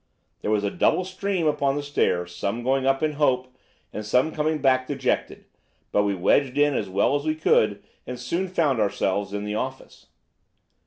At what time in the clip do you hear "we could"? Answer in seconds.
7.23-7.83